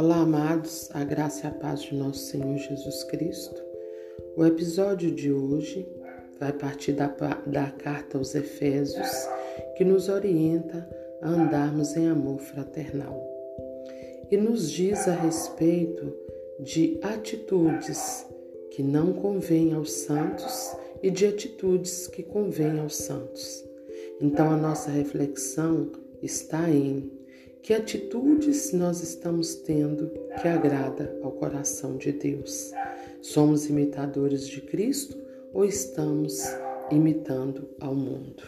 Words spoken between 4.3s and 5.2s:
O episódio